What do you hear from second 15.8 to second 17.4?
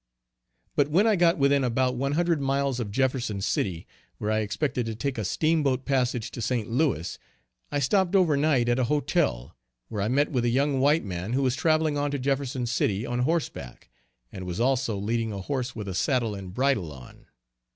a saddle and bridle on.